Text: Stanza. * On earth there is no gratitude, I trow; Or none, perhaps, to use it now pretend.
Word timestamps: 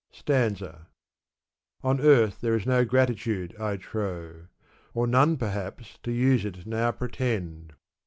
Stanza. 0.11 0.87
* 1.35 1.83
On 1.83 1.99
earth 2.01 2.41
there 2.41 2.55
is 2.55 2.65
no 2.65 2.83
gratitude, 2.83 3.55
I 3.59 3.77
trow; 3.77 4.47
Or 4.95 5.05
none, 5.05 5.37
perhaps, 5.37 5.99
to 6.01 6.11
use 6.11 6.43
it 6.43 6.65
now 6.65 6.91
pretend. 6.91 7.73